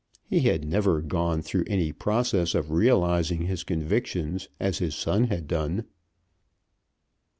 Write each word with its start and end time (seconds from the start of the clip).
He 0.25 0.39
had 0.39 0.67
never 0.67 0.99
gone 0.99 1.43
through 1.43 1.65
any 1.67 1.91
process 1.91 2.55
of 2.55 2.71
realizing 2.71 3.41
his 3.43 3.63
convictions 3.63 4.49
as 4.59 4.79
his 4.79 4.95
son 4.95 5.25
had 5.25 5.45
done. 5.47 5.85